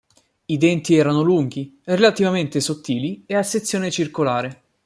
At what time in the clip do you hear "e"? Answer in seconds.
3.27-3.35